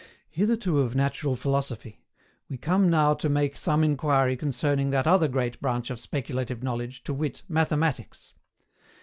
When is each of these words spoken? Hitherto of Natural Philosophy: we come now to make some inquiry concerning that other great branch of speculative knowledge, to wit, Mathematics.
Hitherto 0.31 0.79
of 0.81 0.95
Natural 0.95 1.35
Philosophy: 1.35 2.03
we 2.49 2.57
come 2.57 2.89
now 2.89 3.13
to 3.13 3.29
make 3.29 3.55
some 3.55 3.83
inquiry 3.83 4.35
concerning 4.35 4.89
that 4.89 5.05
other 5.05 5.27
great 5.27 5.61
branch 5.61 5.91
of 5.91 5.99
speculative 5.99 6.63
knowledge, 6.63 7.03
to 7.03 7.13
wit, 7.13 7.43
Mathematics. 7.47 8.33